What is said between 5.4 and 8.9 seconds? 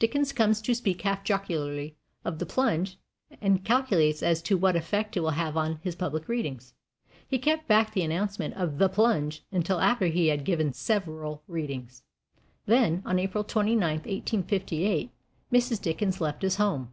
on his public readings. He kept back the announcement of "the